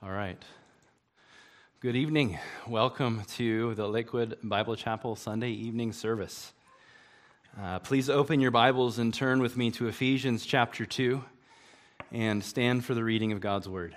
[0.00, 0.40] All right.
[1.80, 2.38] Good evening.
[2.68, 6.52] Welcome to the Lakewood Bible Chapel Sunday evening service.
[7.60, 11.24] Uh, please open your Bibles and turn with me to Ephesians chapter 2
[12.12, 13.96] and stand for the reading of God's Word.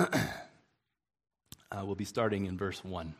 [0.00, 0.08] uh,
[1.84, 3.14] we'll be starting in verse 1.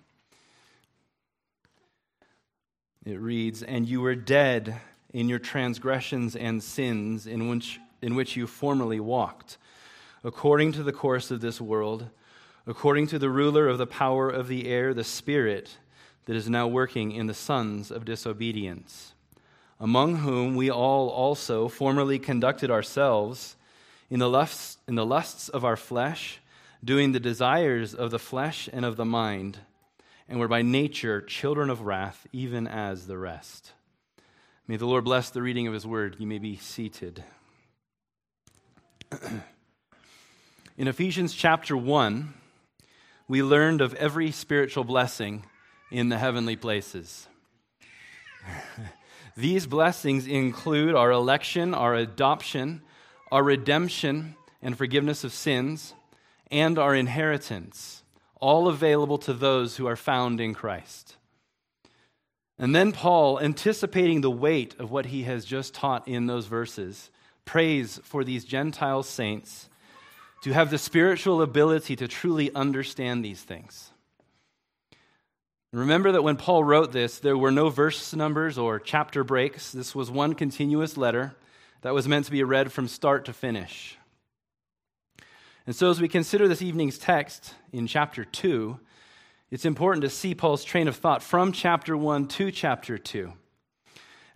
[3.06, 4.80] It reads, And you were dead
[5.14, 9.58] in your transgressions and sins in which in which you formerly walked,
[10.24, 12.08] according to the course of this world,
[12.66, 15.78] according to the ruler of the power of the air, the Spirit
[16.26, 19.14] that is now working in the sons of disobedience,
[19.78, 23.56] among whom we all also formerly conducted ourselves
[24.10, 26.40] in the lusts, in the lusts of our flesh,
[26.84, 29.58] doing the desires of the flesh and of the mind,
[30.28, 33.72] and were by nature children of wrath, even as the rest.
[34.68, 36.16] May the Lord bless the reading of his word.
[36.18, 37.24] You may be seated.
[40.78, 42.32] In Ephesians chapter 1,
[43.26, 45.44] we learned of every spiritual blessing
[45.90, 47.26] in the heavenly places.
[49.36, 52.82] These blessings include our election, our adoption,
[53.32, 55.94] our redemption and forgiveness of sins,
[56.50, 58.02] and our inheritance,
[58.40, 61.16] all available to those who are found in Christ.
[62.58, 67.10] And then Paul, anticipating the weight of what he has just taught in those verses,
[67.44, 69.68] prays for these Gentile saints
[70.42, 73.90] to have the spiritual ability to truly understand these things.
[75.72, 79.70] Remember that when Paul wrote this, there were no verse numbers or chapter breaks.
[79.70, 81.36] This was one continuous letter
[81.82, 83.96] that was meant to be read from start to finish.
[85.66, 88.80] And so, as we consider this evening's text in chapter 2,
[89.50, 93.32] it's important to see Paul's train of thought from chapter 1 to chapter 2.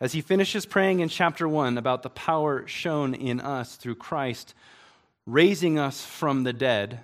[0.05, 4.53] As he finishes praying in chapter 1 about the power shown in us through Christ
[5.25, 7.01] raising us from the dead,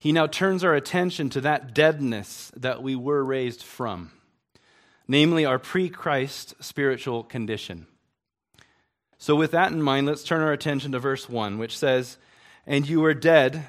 [0.00, 4.10] he now turns our attention to that deadness that we were raised from,
[5.06, 7.86] namely our pre Christ spiritual condition.
[9.16, 12.18] So, with that in mind, let's turn our attention to verse 1, which says,
[12.66, 13.66] And you were dead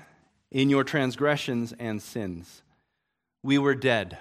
[0.49, 2.63] in your transgressions and sins.
[3.43, 4.17] We were dead.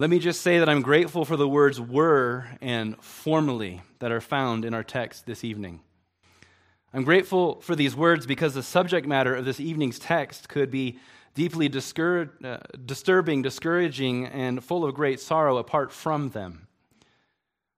[0.00, 4.20] Let me just say that I'm grateful for the words were and formerly that are
[4.20, 5.80] found in our text this evening.
[6.94, 11.00] I'm grateful for these words because the subject matter of this evening's text could be
[11.34, 16.68] deeply discour- uh, disturbing, discouraging, and full of great sorrow apart from them.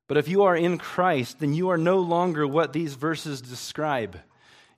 [0.06, 4.20] But if you are in Christ, then you are no longer what these verses describe.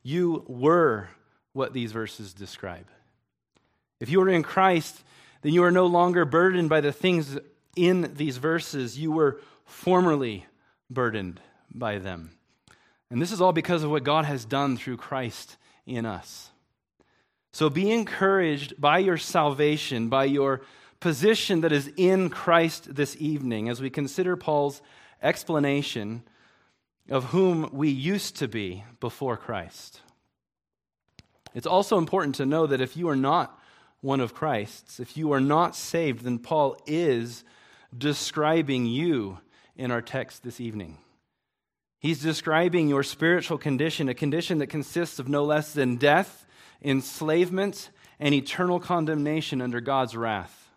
[0.04, 1.08] You were
[1.54, 2.86] what these verses describe.
[3.98, 5.02] If you are in Christ,
[5.42, 7.38] then you are no longer burdened by the things
[7.76, 8.98] in these verses.
[8.98, 10.46] You were formerly
[10.88, 11.40] burdened
[11.72, 12.32] by them.
[13.10, 16.50] And this is all because of what God has done through Christ in us.
[17.52, 20.62] So be encouraged by your salvation, by your
[21.00, 24.80] position that is in Christ this evening, as we consider Paul's
[25.22, 26.22] explanation
[27.10, 30.00] of whom we used to be before Christ.
[31.54, 33.58] It's also important to know that if you are not
[34.02, 37.44] one of Christ's, if you are not saved, then Paul is
[37.96, 39.38] describing you
[39.76, 40.98] in our text this evening.
[42.00, 46.44] He's describing your spiritual condition, a condition that consists of no less than death,
[46.82, 50.68] enslavement, and eternal condemnation under God's wrath.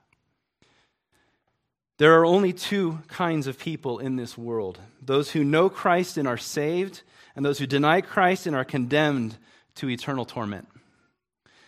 [1.98, 6.28] There are only two kinds of people in this world those who know Christ and
[6.28, 7.02] are saved,
[7.36, 9.38] and those who deny Christ and are condemned
[9.76, 10.68] to eternal torment.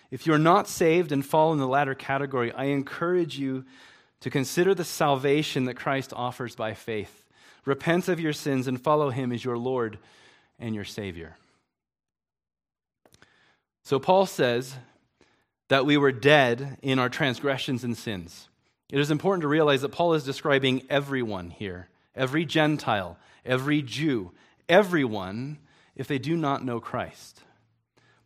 [0.10, 3.66] If you're not saved and fall in the latter category, I encourage you
[4.22, 7.24] to consider the salvation that Christ offers by faith.
[7.66, 10.00] Repent of your sins and follow him as your Lord
[10.60, 11.36] and your Savior.
[13.84, 14.76] So, Paul says
[15.68, 18.50] that we were dead in our transgressions and sins.
[18.90, 24.32] It is important to realize that Paul is describing everyone here every Gentile, every Jew,
[24.68, 25.60] everyone
[25.96, 27.42] if they do not know Christ.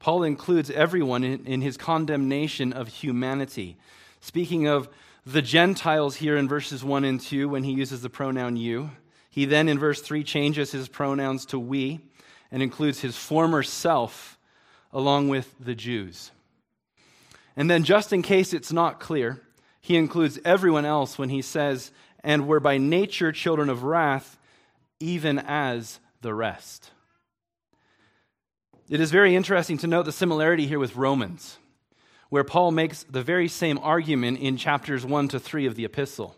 [0.01, 3.77] Paul includes everyone in, in, his condemnation of humanity.
[4.19, 4.89] Speaking of
[5.27, 8.89] the Gentiles here in verses 1 and 2, when he uses the pronoun you,
[9.29, 11.99] he then in verse 3 changes his pronouns to we
[12.51, 14.39] and includes his former self
[14.91, 16.31] along with the Jews.
[17.55, 19.39] And then, just in case it's not clear,
[19.81, 21.91] he includes everyone else when he says,
[22.23, 24.39] and we're by nature children of wrath,
[24.99, 26.89] even as the rest.
[28.91, 31.57] It is very interesting to note the similarity here with Romans,
[32.27, 36.35] where Paul makes the very same argument in chapters 1 to 3 of the epistle.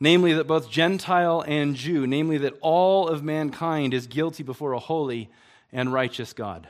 [0.00, 4.78] Namely, that both Gentile and Jew, namely, that all of mankind is guilty before a
[4.78, 5.28] holy
[5.72, 6.66] and righteous God.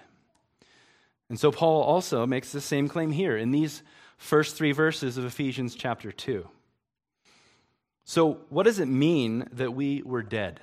[1.28, 3.84] And so Paul also makes the same claim here in these
[4.16, 6.44] first three verses of Ephesians chapter 2.
[8.02, 10.60] So, what does it mean that we were dead?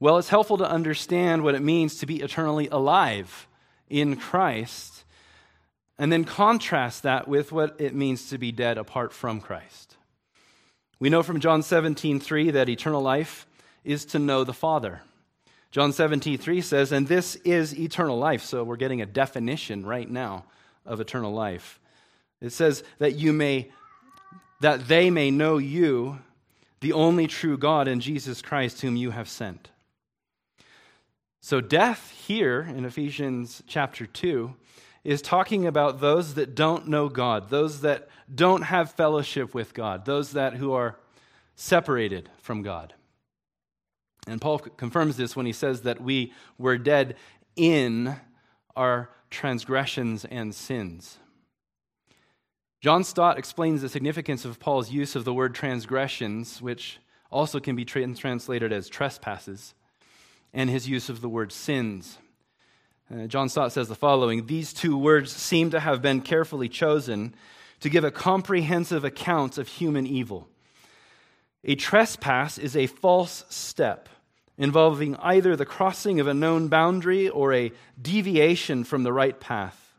[0.00, 3.46] Well, it's helpful to understand what it means to be eternally alive
[3.90, 5.04] in Christ
[5.98, 9.98] and then contrast that with what it means to be dead apart from Christ.
[10.98, 13.46] We know from John 17, 3 that eternal life
[13.84, 15.02] is to know the Father.
[15.70, 18.42] John 17, 3 says, and this is eternal life.
[18.42, 20.46] So we're getting a definition right now
[20.86, 21.78] of eternal life.
[22.40, 23.70] It says that you may,
[24.60, 26.18] that they may know you,
[26.80, 29.68] the only true God, and Jesus Christ, whom you have sent.
[31.42, 34.54] So death here in Ephesians chapter 2
[35.04, 40.04] is talking about those that don't know God, those that don't have fellowship with God,
[40.04, 40.98] those that who are
[41.54, 42.92] separated from God.
[44.26, 47.16] And Paul confirms this when he says that we were dead
[47.56, 48.16] in
[48.76, 51.18] our transgressions and sins.
[52.82, 56.98] John Stott explains the significance of Paul's use of the word transgressions, which
[57.30, 59.74] also can be translated as trespasses,
[60.52, 62.18] and his use of the word sins.
[63.12, 67.34] Uh, John Stott says the following These two words seem to have been carefully chosen
[67.80, 70.48] to give a comprehensive account of human evil.
[71.64, 74.08] A trespass is a false step
[74.56, 79.94] involving either the crossing of a known boundary or a deviation from the right path.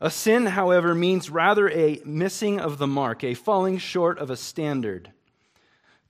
[0.00, 4.36] A sin, however, means rather a missing of the mark, a falling short of a
[4.36, 5.12] standard.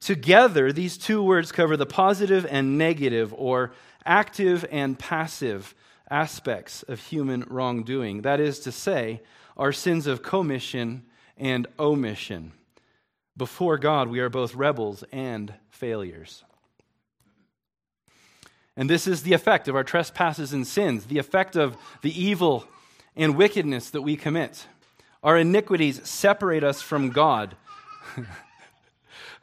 [0.00, 3.72] Together, these two words cover the positive and negative, or
[4.04, 5.74] active and passive
[6.10, 8.22] aspects of human wrongdoing.
[8.22, 9.22] That is to say,
[9.56, 11.04] our sins of commission
[11.36, 12.52] and omission.
[13.36, 16.44] Before God, we are both rebels and failures.
[18.76, 22.66] And this is the effect of our trespasses and sins, the effect of the evil
[23.14, 24.66] and wickedness that we commit.
[25.22, 27.56] Our iniquities separate us from God,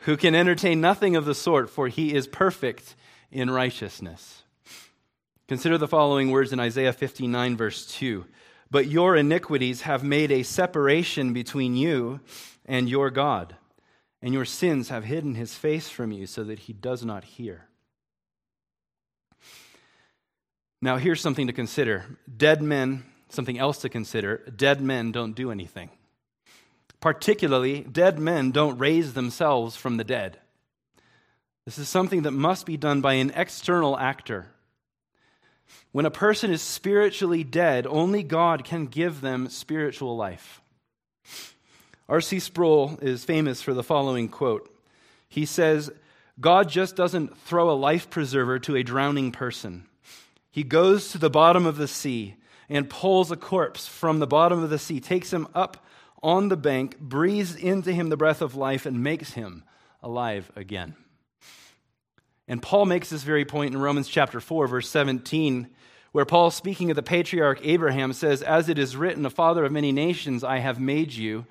[0.04, 2.96] who can entertain nothing of the sort, for he is perfect
[3.32, 4.44] in righteousness.
[5.48, 8.26] Consider the following words in Isaiah 59, verse 2.
[8.70, 12.20] But your iniquities have made a separation between you
[12.66, 13.56] and your God,
[14.22, 17.68] and your sins have hidden his face from you so that he does not hear.
[20.82, 25.50] Now, here's something to consider dead men, something else to consider dead men don't do
[25.50, 25.92] anything.
[27.04, 30.40] Particularly, dead men don't raise themselves from the dead.
[31.66, 34.48] This is something that must be done by an external actor.
[35.92, 40.62] When a person is spiritually dead, only God can give them spiritual life.
[42.08, 42.40] R.C.
[42.40, 44.74] Sproul is famous for the following quote.
[45.28, 45.92] He says,
[46.40, 49.88] God just doesn't throw a life preserver to a drowning person.
[50.52, 52.36] He goes to the bottom of the sea
[52.70, 55.86] and pulls a corpse from the bottom of the sea, takes him up
[56.24, 59.64] on the bank, breathes into him the breath of life, and makes him
[60.02, 60.96] alive again.
[62.48, 65.70] And Paul makes this very point in Romans chapter 4, verse 17,
[66.12, 69.72] where Paul, speaking of the patriarch Abraham, says, As it is written, a father of
[69.72, 71.46] many nations I have made you,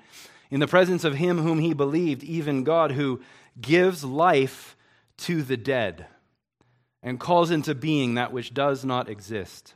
[0.51, 3.21] in the presence of him whom he believed, even God, who
[3.59, 4.75] gives life
[5.17, 6.07] to the dead
[7.01, 9.73] and calls into being that which does not exist.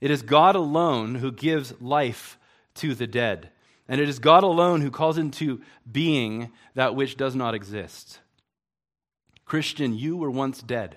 [0.00, 2.38] It is God alone who gives life
[2.76, 3.50] to the dead,
[3.88, 5.60] and it is God alone who calls into
[5.90, 8.20] being that which does not exist.
[9.44, 10.96] Christian, you were once dead.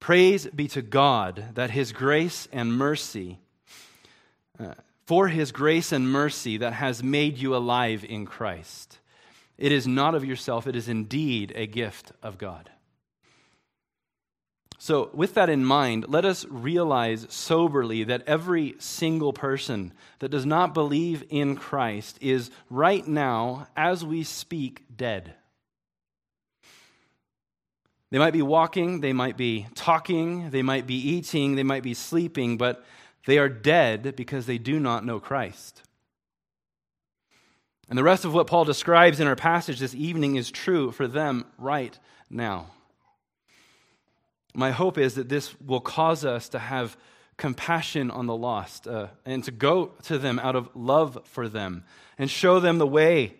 [0.00, 3.38] Praise be to God that His grace and mercy,
[4.58, 4.74] uh,
[5.06, 8.98] for His grace and mercy that has made you alive in Christ.
[9.56, 12.70] It is not of yourself, it is indeed a gift of God.
[14.86, 20.46] So, with that in mind, let us realize soberly that every single person that does
[20.46, 25.34] not believe in Christ is right now, as we speak, dead.
[28.12, 31.92] They might be walking, they might be talking, they might be eating, they might be
[31.92, 32.84] sleeping, but
[33.26, 35.82] they are dead because they do not know Christ.
[37.88, 41.08] And the rest of what Paul describes in our passage this evening is true for
[41.08, 41.98] them right
[42.30, 42.68] now.
[44.56, 46.96] My hope is that this will cause us to have
[47.36, 51.84] compassion on the lost uh, and to go to them out of love for them
[52.16, 53.34] and show them the way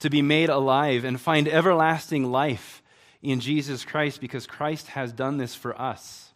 [0.00, 2.82] to be made alive and find everlasting life
[3.22, 6.34] in Jesus Christ because Christ has done this for us.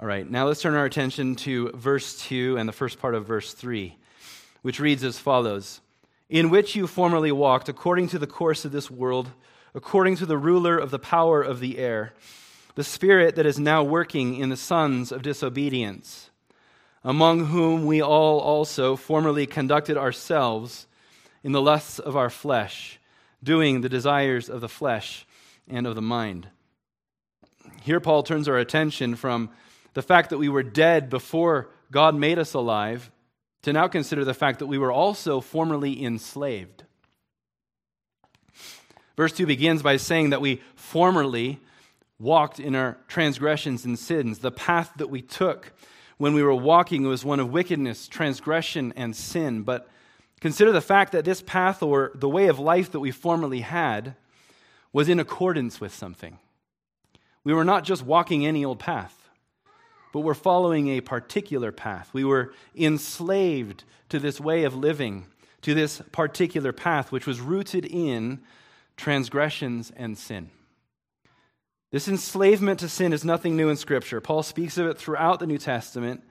[0.00, 3.26] All right, now let's turn our attention to verse 2 and the first part of
[3.26, 3.98] verse 3,
[4.62, 5.82] which reads as follows
[6.30, 9.28] In which you formerly walked according to the course of this world,
[9.74, 12.12] according to the ruler of the power of the air,
[12.74, 16.30] the spirit that is now working in the sons of disobedience,
[17.04, 20.86] among whom we all also formerly conducted ourselves
[21.42, 22.98] in the lusts of our flesh,
[23.42, 25.26] doing the desires of the flesh
[25.68, 26.48] and of the mind.
[27.82, 29.50] Here, Paul turns our attention from
[29.94, 33.10] the fact that we were dead before God made us alive
[33.62, 36.84] to now consider the fact that we were also formerly enslaved.
[39.20, 41.60] Verse 2 begins by saying that we formerly
[42.18, 44.38] walked in our transgressions and sins.
[44.38, 45.74] The path that we took
[46.16, 49.62] when we were walking was one of wickedness, transgression, and sin.
[49.62, 49.90] But
[50.40, 54.16] consider the fact that this path or the way of life that we formerly had
[54.90, 56.38] was in accordance with something.
[57.44, 59.28] We were not just walking any old path,
[60.14, 62.08] but we're following a particular path.
[62.14, 65.26] We were enslaved to this way of living,
[65.60, 68.40] to this particular path, which was rooted in
[69.00, 70.50] transgressions and sin.
[71.90, 74.20] This enslavement to sin is nothing new in Scripture.
[74.20, 76.22] Paul speaks of it throughout the New Testament,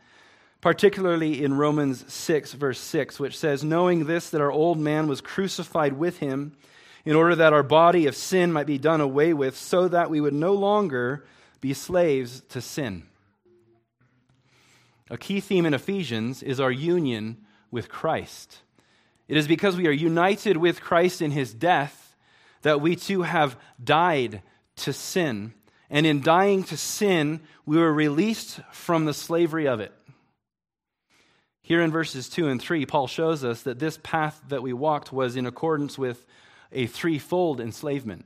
[0.62, 5.20] particularly in Romans 6, verse 6, which says, Knowing this, that our old man was
[5.20, 6.56] crucified with him,
[7.06, 10.22] in order that our body of sin might be done away with, so that we
[10.22, 11.26] would no longer
[11.60, 13.04] be slaves to sin.
[15.10, 17.38] A key theme in Ephesians is our union
[17.72, 18.60] with Christ.
[19.28, 22.09] It is because we are united with Christ in his death
[22.62, 24.42] that we too have died
[24.78, 25.54] to sin.
[25.90, 29.94] And in dying to sin, we were released from the slavery of it.
[31.62, 35.14] Here in verses 2 and 3, Paul shows us that this path that we walked
[35.14, 36.26] was in accordance with
[36.72, 38.26] a threefold enslavement.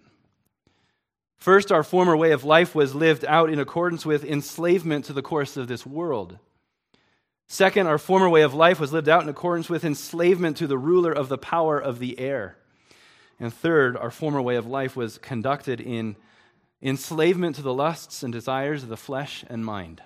[1.38, 5.22] First, our former way of life was lived out in accordance with enslavement to the
[5.22, 6.38] course of this world.
[7.48, 10.78] Second, our former way of life was lived out in accordance with enslavement to the
[10.78, 12.58] ruler of the power of the air.
[13.44, 16.16] And third, our former way of life was conducted in
[16.82, 20.02] enslavement to the lusts and desires of the flesh and mind.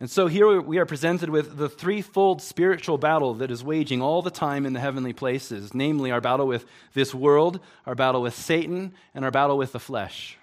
[0.00, 4.22] And so here we are presented with the threefold spiritual battle that is waging all
[4.22, 8.34] the time in the heavenly places namely, our battle with this world, our battle with
[8.34, 10.36] Satan, and our battle with the flesh.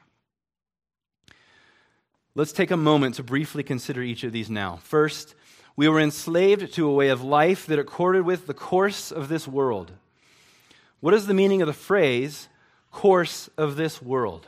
[2.33, 4.77] Let's take a moment to briefly consider each of these now.
[4.83, 5.35] First,
[5.75, 9.49] we were enslaved to a way of life that accorded with the course of this
[9.49, 9.91] world.
[11.01, 12.47] What is the meaning of the phrase,
[12.91, 14.47] course of this world?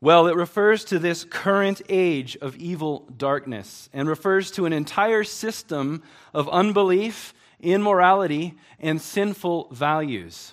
[0.00, 5.22] Well, it refers to this current age of evil darkness and refers to an entire
[5.22, 6.02] system
[6.34, 10.52] of unbelief, immorality, and sinful values.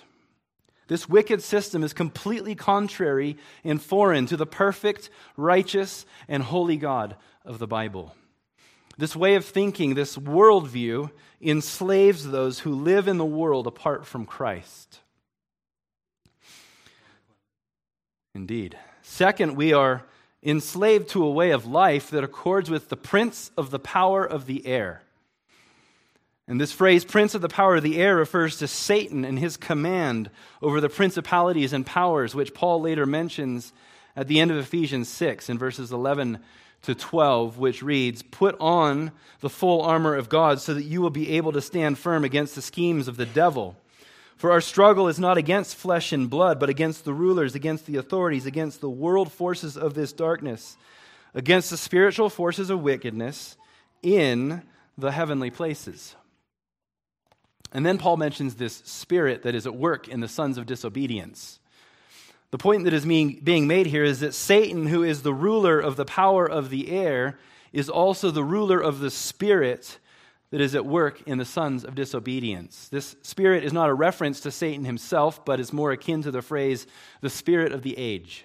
[0.86, 7.16] This wicked system is completely contrary and foreign to the perfect, righteous, and holy God
[7.44, 8.14] of the Bible.
[8.96, 11.10] This way of thinking, this worldview,
[11.40, 15.00] enslaves those who live in the world apart from Christ.
[18.34, 18.76] Indeed.
[19.02, 20.04] Second, we are
[20.42, 24.46] enslaved to a way of life that accords with the prince of the power of
[24.46, 25.02] the air.
[26.46, 29.56] And this phrase, prince of the power of the air, refers to Satan and his
[29.56, 33.72] command over the principalities and powers, which Paul later mentions
[34.14, 36.38] at the end of Ephesians 6 in verses 11
[36.84, 41.10] to 12, which reads, Put on the full armor of God so that you will
[41.10, 43.76] be able to stand firm against the schemes of the devil.
[44.36, 47.96] For our struggle is not against flesh and blood, but against the rulers, against the
[47.96, 50.76] authorities, against the world forces of this darkness,
[51.34, 53.56] against the spiritual forces of wickedness
[54.02, 54.62] in
[54.98, 56.14] the heavenly places.
[57.72, 61.58] And then Paul mentions this spirit that is at work in the sons of disobedience.
[62.50, 65.96] The point that is being made here is that Satan, who is the ruler of
[65.96, 67.38] the power of the air,
[67.72, 69.98] is also the ruler of the spirit
[70.50, 72.88] that is at work in the sons of disobedience.
[72.88, 76.42] This spirit is not a reference to Satan himself, but is more akin to the
[76.42, 76.86] phrase,
[77.22, 78.44] the spirit of the age.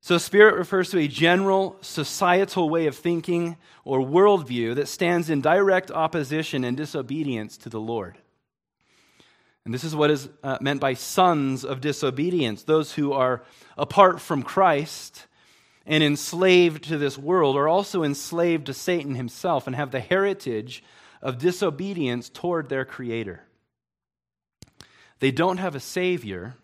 [0.00, 5.42] So, spirit refers to a general societal way of thinking or worldview that stands in
[5.42, 8.16] direct opposition and disobedience to the Lord.
[9.68, 13.44] And this is what is uh, meant by sons of disobedience, those who are
[13.76, 15.26] apart from Christ
[15.84, 20.82] and enslaved to this world are also enslaved to Satan himself and have the heritage
[21.20, 23.42] of disobedience toward their Creator.
[25.18, 26.56] They don't have a Savior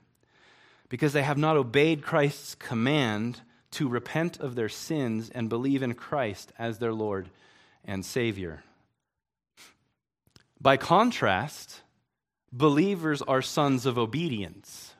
[0.88, 3.42] because they have not obeyed Christ's command
[3.72, 7.28] to repent of their sins and believe in Christ as their Lord
[7.84, 8.64] and Savior.
[10.58, 11.82] By contrast,
[12.56, 14.94] believers are sons of obedience.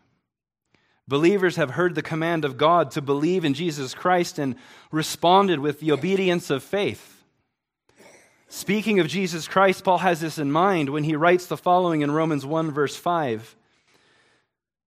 [1.06, 4.56] Believers have heard the command of God to believe in Jesus Christ and
[4.90, 7.23] responded with the obedience of faith.
[8.49, 12.11] Speaking of Jesus Christ, Paul has this in mind when he writes the following in
[12.11, 13.54] Romans 1, verse 5,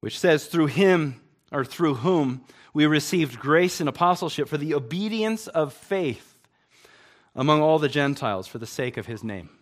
[0.02, 1.22] which says, Through him
[1.52, 2.44] or through whom
[2.74, 6.38] we received grace and apostleship for the obedience of faith
[7.36, 9.57] among all the Gentiles for the sake of his name.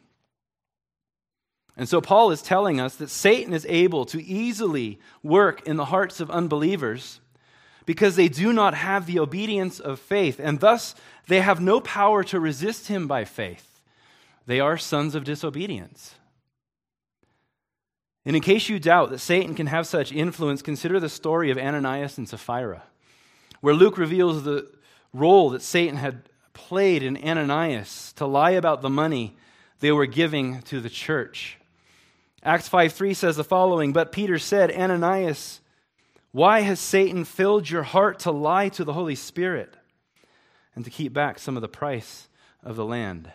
[1.77, 5.85] And so Paul is telling us that Satan is able to easily work in the
[5.85, 7.19] hearts of unbelievers
[7.85, 10.95] because they do not have the obedience of faith, and thus
[11.27, 13.81] they have no power to resist him by faith.
[14.47, 16.15] They are sons of disobedience.
[18.25, 21.57] And in case you doubt that Satan can have such influence, consider the story of
[21.57, 22.83] Ananias and Sapphira,
[23.61, 24.67] where Luke reveals the
[25.13, 29.35] role that Satan had played in Ananias to lie about the money
[29.79, 31.57] they were giving to the church.
[32.45, 35.61] Acts 5 3 says the following But Peter said, Ananias,
[36.31, 39.73] why has Satan filled your heart to lie to the Holy Spirit
[40.75, 42.27] and to keep back some of the price
[42.63, 43.31] of the land?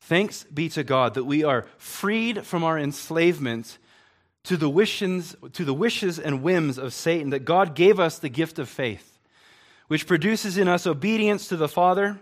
[0.00, 3.78] Thanks be to God that we are freed from our enslavement
[4.42, 8.28] to the wishes, to the wishes and whims of Satan, that God gave us the
[8.28, 9.20] gift of faith,
[9.86, 12.18] which produces in us obedience to the Father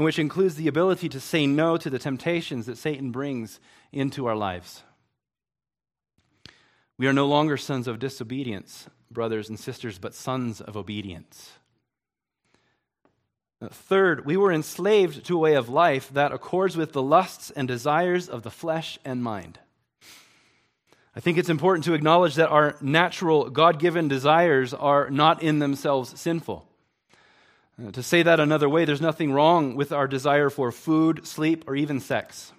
[0.00, 3.60] and which includes the ability to say no to the temptations that Satan brings
[3.92, 4.82] into our lives.
[6.96, 11.52] We are no longer sons of disobedience, brothers and sisters, but sons of obedience.
[13.62, 17.68] Third, we were enslaved to a way of life that accords with the lusts and
[17.68, 19.58] desires of the flesh and mind.
[21.14, 25.58] I think it's important to acknowledge that our natural, God given desires are not in
[25.58, 26.69] themselves sinful.
[27.80, 31.64] Uh, to say that another way, there's nothing wrong with our desire for food, sleep,
[31.66, 32.52] or even sex.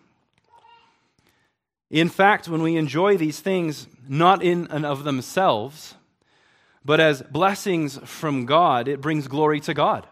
[1.89, 5.95] In fact, when we enjoy these things, not in and of themselves,
[6.85, 10.07] but as blessings from God, it brings glory to God.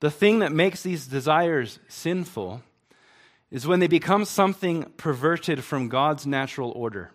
[0.00, 2.62] The thing that makes these desires sinful
[3.50, 7.10] is when they become something perverted from God's natural order.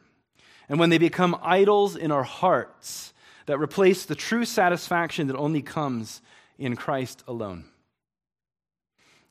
[0.67, 3.13] And when they become idols in our hearts
[3.49, 6.21] that replace the true satisfaction that only comes
[6.59, 7.65] in Christ alone.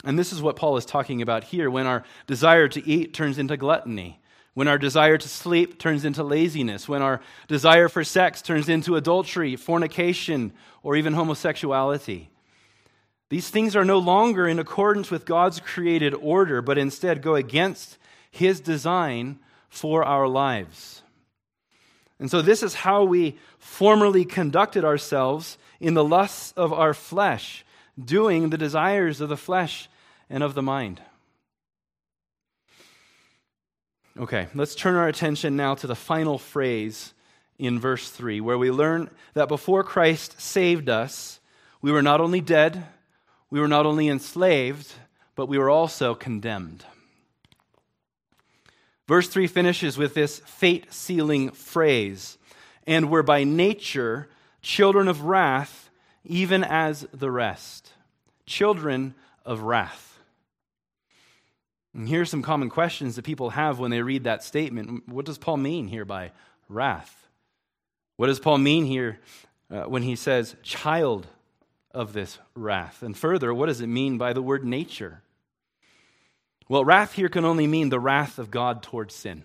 [0.02, 3.38] And this is what Paul is talking about here when our desire to eat turns
[3.38, 4.20] into gluttony,
[4.54, 8.96] when our desire to sleep turns into laziness, when our desire for sex turns into
[8.96, 10.52] adultery, fornication,
[10.83, 12.28] or even homosexuality.
[13.28, 17.98] These things are no longer in accordance with God's created order, but instead go against
[18.33, 21.04] his design for our lives.
[22.20, 27.64] And so, this is how we formerly conducted ourselves in the lusts of our flesh,
[28.02, 29.88] doing the desires of the flesh
[30.28, 31.00] and of the mind.
[34.18, 37.14] Okay, let's turn our attention now to the final phrase
[37.57, 41.38] in verse 3, where we learn that before Christ saved us,
[41.81, 42.85] we were not only dead,
[43.50, 44.92] we were not only enslaved,
[45.37, 46.85] but we were also condemned.
[49.09, 52.37] Verse 3 finishes with this fate sealing phrase
[52.87, 54.29] and were by nature
[54.61, 55.88] children of wrath,
[56.25, 57.92] even as the rest.
[58.44, 59.14] Children
[59.47, 60.18] of wrath.
[61.94, 65.09] And here's some common questions that people have when they read that statement.
[65.09, 66.33] What does Paul mean here by
[66.68, 67.27] wrath?
[68.16, 69.21] What does Paul mean here
[69.71, 71.27] uh, when he says child
[71.92, 73.03] of this wrath?
[73.03, 75.23] And further, what does it mean by the word nature?
[76.68, 79.44] Well, wrath here can only mean the wrath of God towards sin.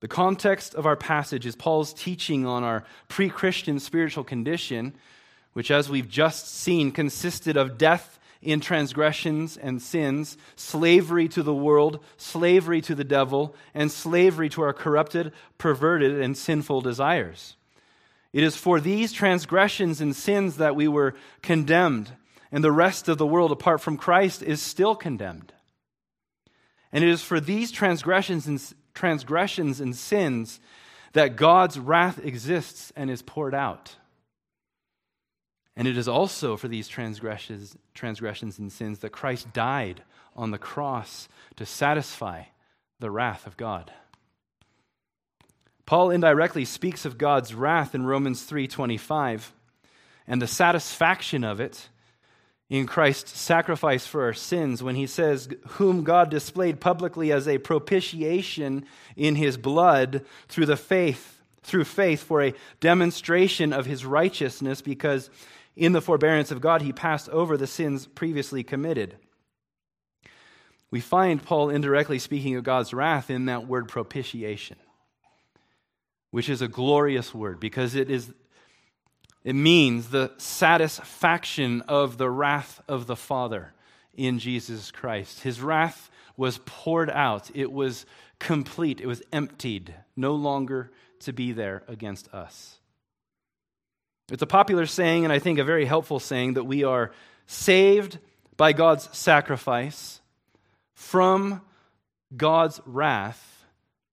[0.00, 4.94] The context of our passage is Paul's teaching on our pre Christian spiritual condition,
[5.54, 11.54] which, as we've just seen, consisted of death in transgressions and sins, slavery to the
[11.54, 17.56] world, slavery to the devil, and slavery to our corrupted, perverted, and sinful desires.
[18.34, 22.12] It is for these transgressions and sins that we were condemned,
[22.52, 25.53] and the rest of the world apart from Christ is still condemned.
[26.94, 28.62] And it is for these transgressions and,
[28.94, 30.60] transgressions and sins
[31.12, 33.96] that God's wrath exists and is poured out.
[35.76, 40.04] And it is also for these transgressions, transgressions and sins that Christ died
[40.36, 42.44] on the cross to satisfy
[43.00, 43.92] the wrath of God.
[45.86, 49.52] Paul indirectly speaks of God's wrath in Romans 3:25
[50.28, 51.88] and the satisfaction of it
[52.74, 57.58] in Christ's sacrifice for our sins when he says whom God displayed publicly as a
[57.58, 58.84] propitiation
[59.14, 65.30] in his blood through the faith through faith for a demonstration of his righteousness because
[65.76, 69.16] in the forbearance of God he passed over the sins previously committed.
[70.90, 74.78] We find Paul indirectly speaking of God's wrath in that word propitiation
[76.32, 78.34] which is a glorious word because it is
[79.44, 83.74] it means the satisfaction of the wrath of the Father
[84.14, 85.40] in Jesus Christ.
[85.42, 88.06] His wrath was poured out, it was
[88.40, 92.78] complete, it was emptied, no longer to be there against us.
[94.30, 97.12] It's a popular saying, and I think a very helpful saying, that we are
[97.46, 98.18] saved
[98.56, 100.20] by God's sacrifice
[100.94, 101.60] from
[102.34, 103.64] God's wrath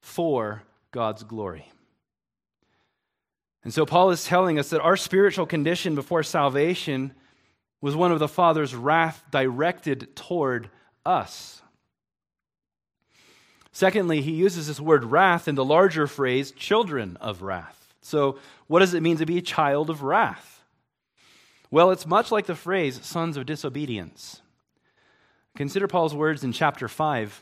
[0.02, 1.72] for God's glory.
[3.64, 7.14] And so Paul is telling us that our spiritual condition before salvation
[7.80, 10.70] was one of the Father's wrath directed toward
[11.06, 11.62] us.
[13.72, 17.94] Secondly, he uses this word wrath in the larger phrase, children of wrath.
[18.02, 20.64] So, what does it mean to be a child of wrath?
[21.70, 24.42] Well, it's much like the phrase sons of disobedience.
[25.56, 27.42] Consider Paul's words in chapter 5,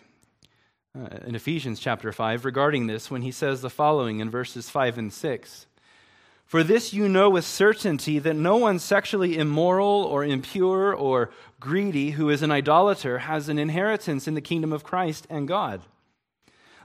[0.96, 4.98] uh, in Ephesians chapter 5, regarding this when he says the following in verses 5
[4.98, 5.66] and 6.
[6.50, 12.10] For this you know with certainty that no one sexually immoral or impure or greedy
[12.10, 15.84] who is an idolater has an inheritance in the kingdom of Christ and God.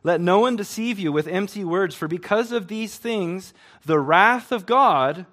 [0.03, 3.55] Let no one deceive you with empty words, for because of these things
[3.87, 5.24] the wrath of God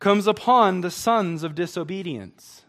[0.00, 2.64] comes upon the sons of disobedience.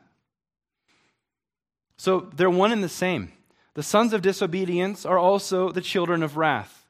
[1.97, 3.31] So they're one and the same.
[3.73, 6.85] The sons of disobedience are also the children of wrath.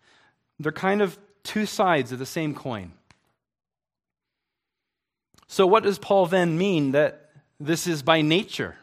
[0.60, 2.91] They're kind of two sides of the same coin.
[5.51, 8.75] So, what does Paul then mean that this is by nature?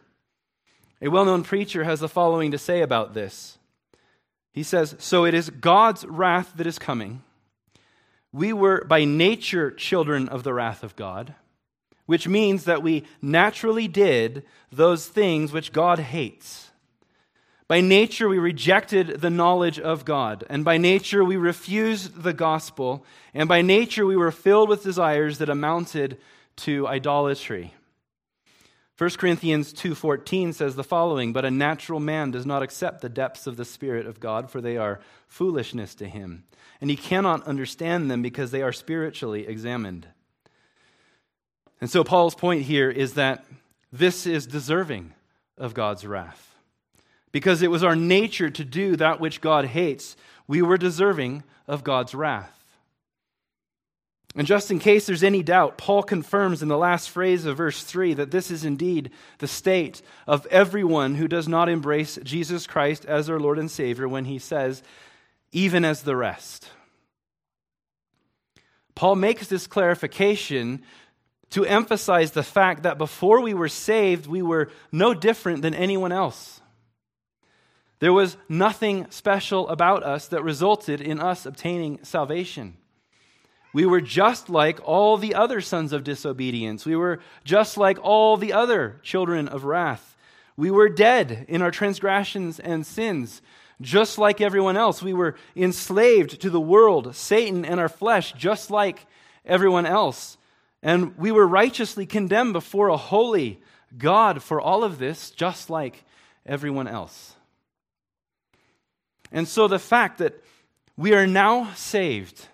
[1.01, 3.57] A well known preacher has the following to say about this.
[4.53, 7.23] He says, So it is God's wrath that is coming.
[8.33, 11.35] We were by nature children of the wrath of God,
[12.07, 16.73] which means that we naturally did those things which God hates.
[17.69, 23.05] By nature, we rejected the knowledge of God, and by nature, we refused the gospel,
[23.33, 26.19] and by nature, we were filled with desires that amounted
[26.57, 27.75] to idolatry.
[28.99, 33.47] 1 Corinthians 2:14 says the following, but a natural man does not accept the depths
[33.47, 36.45] of the spirit of God for they are foolishness to him,
[36.81, 40.09] and he cannot understand them because they are spiritually examined.
[41.81, 43.45] And so Paul's point here is that
[43.93, 45.13] this is deserving
[45.59, 46.55] of God's wrath.
[47.33, 50.17] Because it was our nature to do that which God hates,
[50.47, 52.56] we were deserving of God's wrath.
[54.37, 57.83] And just in case there's any doubt, Paul confirms in the last phrase of verse
[57.83, 63.07] 3 that this is indeed the state of everyone who does not embrace Jesus Christ
[63.07, 64.83] as their Lord and Savior when he says,
[65.53, 66.69] even as the rest.
[68.95, 70.83] Paul makes this clarification
[71.51, 76.13] to emphasize the fact that before we were saved, we were no different than anyone
[76.13, 76.61] else.
[78.01, 82.77] There was nothing special about us that resulted in us obtaining salvation.
[83.77, 86.87] We were just like all the other sons of disobedience.
[86.87, 90.17] We were just like all the other children of wrath.
[90.57, 93.43] We were dead in our transgressions and sins,
[93.83, 95.03] just like everyone else.
[95.03, 99.05] We were enslaved to the world, Satan, and our flesh, just like
[99.45, 100.39] everyone else.
[100.83, 103.61] And we were righteously condemned before a holy
[103.99, 106.03] God for all of this, just like
[106.47, 107.35] everyone else.
[109.31, 110.43] And so the fact that
[110.97, 112.49] we are now saved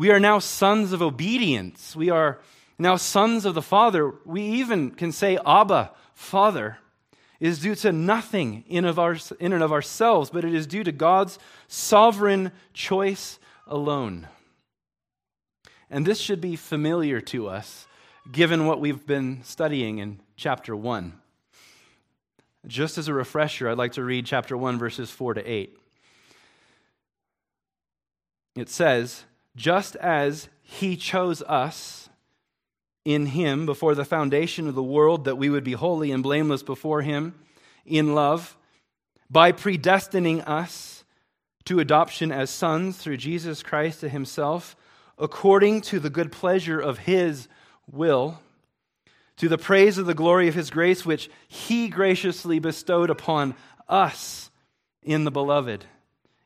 [0.00, 1.94] we are now sons of obedience.
[1.94, 2.38] We are
[2.78, 4.14] now sons of the Father.
[4.24, 6.78] We even can say, Abba, Father,
[7.38, 10.82] is due to nothing in, of our, in and of ourselves, but it is due
[10.84, 14.26] to God's sovereign choice alone.
[15.90, 17.86] And this should be familiar to us,
[18.32, 21.12] given what we've been studying in chapter 1.
[22.66, 25.76] Just as a refresher, I'd like to read chapter 1, verses 4 to 8.
[28.56, 29.24] It says,
[29.60, 32.08] just as he chose us
[33.04, 36.62] in him before the foundation of the world that we would be holy and blameless
[36.62, 37.34] before him
[37.84, 38.56] in love,
[39.28, 41.04] by predestining us
[41.66, 44.74] to adoption as sons through Jesus Christ to himself,
[45.18, 47.46] according to the good pleasure of his
[47.90, 48.40] will,
[49.36, 53.54] to the praise of the glory of his grace, which he graciously bestowed upon
[53.88, 54.50] us
[55.02, 55.84] in the beloved.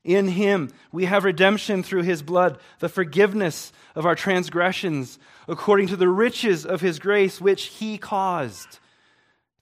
[0.05, 5.97] In him we have redemption through his blood, the forgiveness of our transgressions, according to
[5.97, 8.79] the riches of his grace, which he caused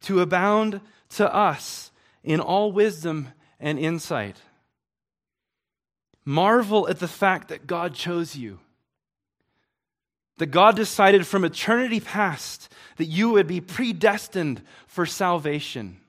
[0.02, 1.92] to abound to us
[2.24, 3.28] in all wisdom
[3.60, 4.36] and insight.
[6.24, 8.58] Marvel at the fact that God chose you.
[10.38, 16.01] That God decided from eternity past that you would be predestined for salvation.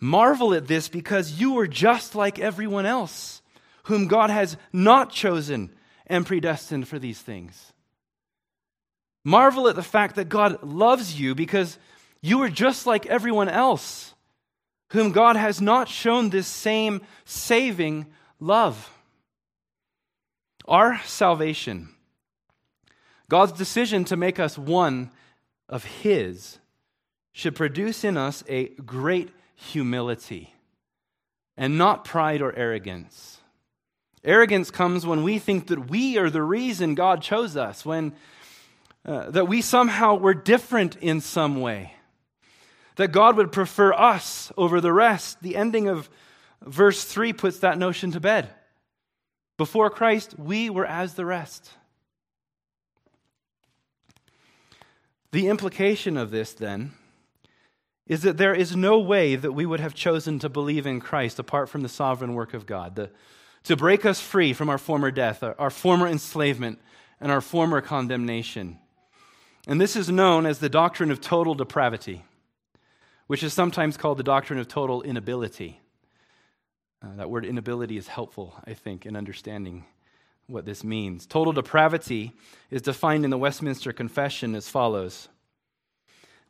[0.00, 3.42] Marvel at this because you are just like everyone else,
[3.84, 5.70] whom God has not chosen
[6.06, 7.72] and predestined for these things.
[9.24, 11.78] Marvel at the fact that God loves you because
[12.20, 14.14] you are just like everyone else,
[14.88, 18.06] whom God has not shown this same saving
[18.38, 18.90] love.
[20.66, 21.88] Our salvation,
[23.28, 25.10] God's decision to make us one
[25.68, 26.58] of His,
[27.32, 30.54] should produce in us a great humility
[31.56, 33.38] and not pride or arrogance.
[34.24, 38.14] Arrogance comes when we think that we are the reason God chose us, when
[39.04, 41.94] uh, that we somehow were different in some way,
[42.96, 45.42] that God would prefer us over the rest.
[45.42, 46.08] The ending of
[46.62, 48.48] verse 3 puts that notion to bed.
[49.58, 51.70] Before Christ, we were as the rest.
[55.32, 56.92] The implication of this, then,
[58.06, 61.38] is that there is no way that we would have chosen to believe in Christ
[61.38, 63.10] apart from the sovereign work of God, the,
[63.64, 66.78] to break us free from our former death, our, our former enslavement,
[67.20, 68.78] and our former condemnation.
[69.66, 72.24] And this is known as the doctrine of total depravity,
[73.26, 75.80] which is sometimes called the doctrine of total inability.
[77.02, 79.86] Uh, that word inability is helpful, I think, in understanding
[80.46, 81.26] what this means.
[81.26, 82.32] Total depravity
[82.70, 85.28] is defined in the Westminster Confession as follows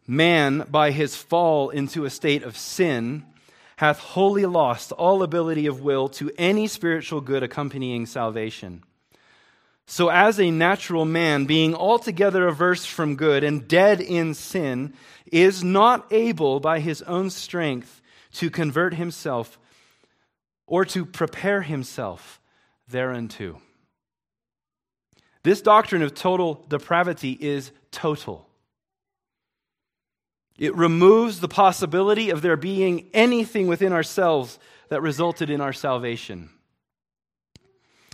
[0.06, 3.24] Man, by his fall into a state of sin,
[3.76, 8.82] hath wholly lost all ability of will to any spiritual good accompanying salvation.
[9.86, 14.94] So, as a natural man, being altogether averse from good and dead in sin,
[15.30, 18.00] is not able by his own strength
[18.32, 19.58] to convert himself
[20.66, 22.40] or to prepare himself
[22.88, 23.60] thereunto.
[25.42, 28.48] This doctrine of total depravity is total.
[30.58, 36.50] It removes the possibility of there being anything within ourselves that resulted in our salvation.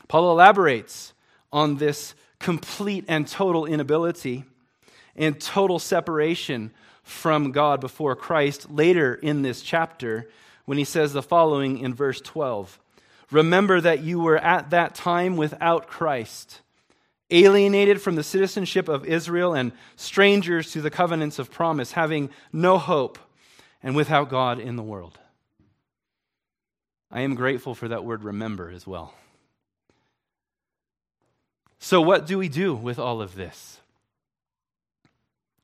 [0.08, 1.12] Paul elaborates
[1.52, 4.44] on this complete and total inability
[5.14, 6.72] and total separation
[7.02, 10.30] from God before Christ later in this chapter
[10.64, 12.78] when he says the following in verse 12
[13.30, 16.60] Remember that you were at that time without Christ
[17.30, 22.78] alienated from the citizenship of Israel and strangers to the covenants of promise, having no
[22.78, 23.18] hope
[23.82, 25.18] and without God in the world.
[27.10, 29.14] I am grateful for that word remember as well.
[31.78, 33.80] So, what do we do with all of this?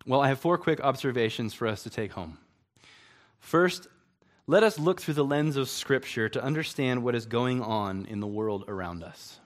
[0.07, 2.39] Well, I have four quick observations for us to take home.
[3.39, 3.87] First,
[4.47, 8.21] let us look through the lens of Scripture to understand what is going on in
[8.21, 9.41] the world around us.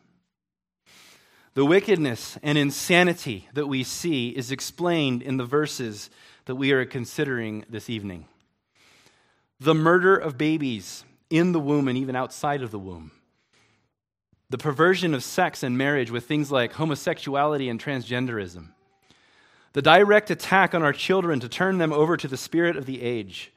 [1.55, 6.09] The wickedness and insanity that we see is explained in the verses
[6.45, 8.27] that we are considering this evening.
[9.59, 13.11] The murder of babies in the womb and even outside of the womb.
[14.49, 18.69] The perversion of sex and marriage with things like homosexuality and transgenderism.
[19.73, 23.03] The direct attack on our children to turn them over to the spirit of the
[23.03, 23.53] age.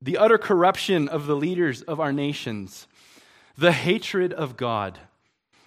[0.00, 2.86] The utter corruption of the leaders of our nations.
[3.56, 4.98] The hatred of God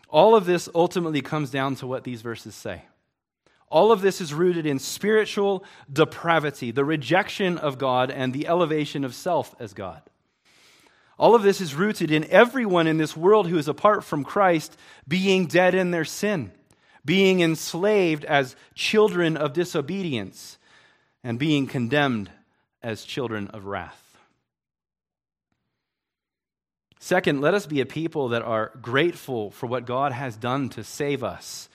[0.10, 2.84] all of this ultimately comes down to what these verses say.
[3.70, 9.04] All of this is rooted in spiritual depravity, the rejection of God, and the elevation
[9.04, 10.02] of self as God.
[11.20, 14.76] All of this is rooted in everyone in this world who is apart from Christ
[15.08, 16.52] being dead in their sin,
[17.06, 20.58] being enslaved as children of disobedience,
[21.24, 22.32] and being condemned
[22.82, 24.09] as children of wrath.
[27.00, 30.84] Second, let us be a people that are grateful for what God has done to
[30.84, 31.70] save us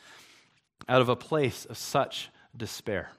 [0.86, 3.10] out of a place of such despair.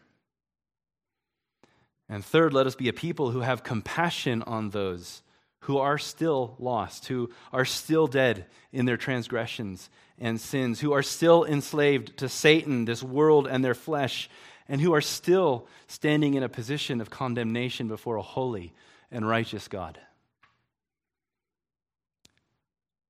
[2.08, 5.24] And third, let us be a people who have compassion on those
[5.62, 9.90] who are still lost, who are still dead in their transgressions
[10.20, 14.30] and sins, who are still enslaved to Satan, this world, and their flesh,
[14.70, 18.74] and who are still standing in a position of condemnation before a holy
[19.12, 20.00] and righteous God.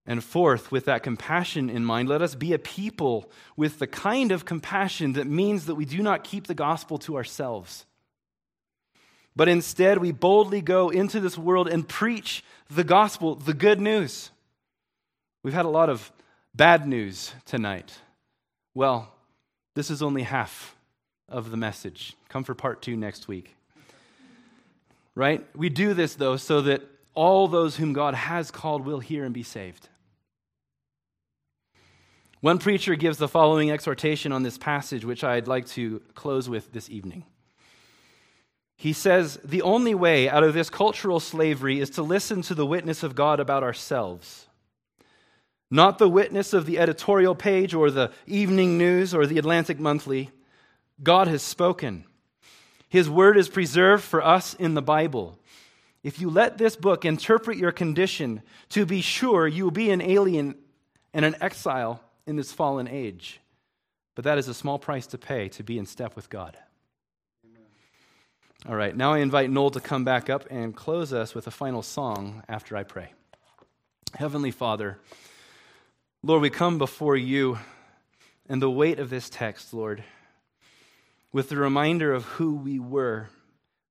[0.07, 4.31] And fourth, with that compassion in mind, let us be a people with the kind
[4.31, 7.85] of compassion that means that we do not keep the gospel to ourselves.
[9.35, 14.29] But instead, we boldly go into this world and preach the gospel, the good news.
[15.43, 16.11] We've had a lot of
[16.53, 17.91] bad news tonight.
[18.73, 19.11] Well,
[19.73, 20.75] this is only half
[21.27, 22.15] of the message.
[22.29, 23.55] Come for part two next week.
[25.15, 25.45] Right?
[25.55, 29.33] We do this, though, so that all those whom God has called will hear and
[29.33, 29.89] be saved.
[32.45, 36.71] One preacher gives the following exhortation on this passage, which I'd like to close with
[36.71, 37.25] this evening.
[38.75, 42.63] He says, The only way out of this cultural slavery is to listen to the
[42.63, 44.45] witness of God about ourselves.
[45.71, 50.29] Not the witness of the editorial page or the evening news or the Atlantic Monthly.
[51.01, 52.05] God has spoken.
[52.87, 55.39] His word is preserved for us in the Bible.
[56.03, 60.03] if you let this book interpret your condition, to be sure you will be an
[60.03, 60.53] alien
[61.11, 63.39] and an exile in this fallen age.
[64.15, 66.57] But that is a small price to pay to be in step with God.
[67.45, 67.63] Amen.
[68.67, 71.51] All right, now I invite Noel to come back up and close us with a
[71.51, 73.13] final song after I pray.
[74.13, 74.97] Heavenly Father,
[76.23, 77.59] Lord, we come before you
[78.47, 80.03] and the weight of this text, Lord,
[81.33, 83.29] with the reminder of who we were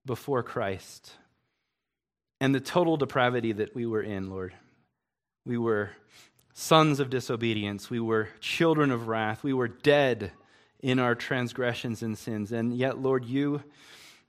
[0.07, 1.13] before Christ
[2.41, 4.55] and the total depravity that we were in, Lord.
[5.45, 5.91] We were
[6.55, 7.91] sons of disobedience.
[7.91, 9.43] We were children of wrath.
[9.43, 10.31] We were dead
[10.81, 12.53] in our transgressions and sins.
[12.53, 13.63] And yet, Lord, you,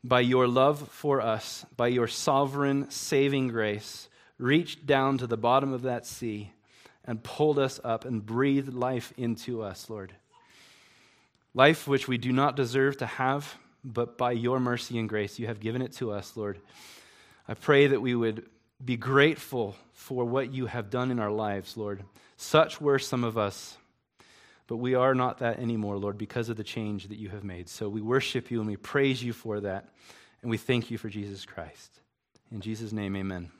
[0.04, 5.72] by your love for us, by your sovereign saving grace, reached down to the bottom
[5.72, 6.52] of that sea
[7.06, 10.14] and pulled us up and breathed life into us, Lord.
[11.54, 15.46] Life which we do not deserve to have, but by your mercy and grace, you
[15.46, 16.60] have given it to us, Lord.
[17.48, 18.50] I pray that we would
[18.84, 22.04] be grateful for what you have done in our lives, Lord.
[22.38, 23.78] Such were some of us,
[24.68, 27.70] but we are not that anymore, Lord, because of the change that you have made.
[27.70, 29.90] So we worship you and we praise you for that,
[30.42, 32.02] and we thank you for Jesus Christ.
[32.52, 33.52] In Jesus' name, amen.